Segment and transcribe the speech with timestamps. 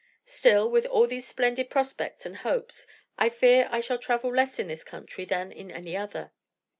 [0.25, 2.87] Still, with all these splendid prospects and hopes,
[3.19, 6.31] I fear I shall travel less in this country than in any other.